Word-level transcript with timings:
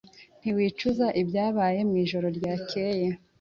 Ntiwicuza 0.39 1.07
ibyabaye 1.21 1.79
mwijoro 1.89 2.27
ryakeye? 2.37 3.07